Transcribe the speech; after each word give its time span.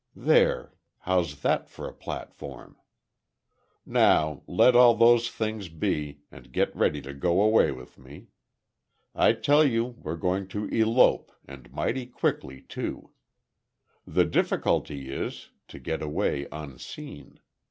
There, 0.15 0.73
how's 1.01 1.41
that 1.41 1.69
for 1.69 1.87
a 1.87 1.93
platform? 1.93 2.75
Now, 3.85 4.41
let 4.47 4.75
all 4.75 4.95
those 4.95 5.29
things 5.29 5.69
be, 5.69 6.21
and 6.31 6.51
get 6.51 6.75
ready 6.75 7.01
to 7.03 7.13
go 7.13 7.39
away 7.39 7.71
with 7.71 7.99
me. 7.99 8.29
I 9.13 9.33
tell 9.33 9.63
you 9.63 9.85
we're 9.99 10.15
going 10.15 10.47
to 10.57 10.65
elope 10.69 11.31
and 11.45 11.71
mighty 11.71 12.07
quickly 12.07 12.61
too. 12.63 13.11
The 14.07 14.25
difficulty 14.25 15.11
is, 15.13 15.51
to 15.67 15.77
get 15.77 16.01
away 16.01 16.47
unseen. 16.51 17.39